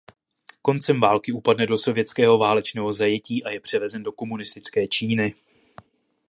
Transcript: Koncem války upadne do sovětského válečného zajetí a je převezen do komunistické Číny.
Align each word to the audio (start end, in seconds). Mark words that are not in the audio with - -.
Koncem 0.61 0.99
války 1.01 1.31
upadne 1.31 1.65
do 1.65 1.77
sovětského 1.77 2.37
válečného 2.37 2.91
zajetí 2.93 3.43
a 3.43 3.49
je 3.49 3.59
převezen 3.59 4.03
do 4.03 4.11
komunistické 4.11 4.87
Číny. 4.87 5.33